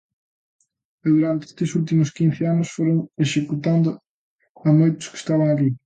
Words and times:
E 1.05 1.07
durante 1.15 1.43
estes 1.49 1.69
últimos 1.79 2.09
quince 2.17 2.43
anos 2.53 2.73
foron 2.75 2.97
executando 3.23 3.89
a 4.67 4.69
moitos 4.79 5.05
que 5.11 5.17
estaban 5.21 5.47
alí. 5.51 5.69